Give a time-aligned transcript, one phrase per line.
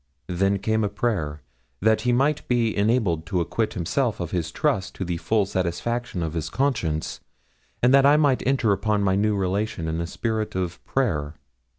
[0.33, 1.43] Then came a prayer
[1.79, 6.23] that he might be enabled to acquit himself of his trust to the full satisfaction
[6.23, 7.19] of his conscience,
[7.83, 11.35] and that I might enter upon my new relations in a spirit of prayer.